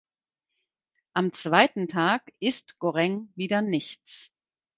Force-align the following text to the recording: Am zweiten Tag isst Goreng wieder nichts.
Am 1.13 1.31
zweiten 1.31 1.87
Tag 1.87 2.33
isst 2.39 2.79
Goreng 2.79 3.31
wieder 3.35 3.61
nichts. 3.61 4.31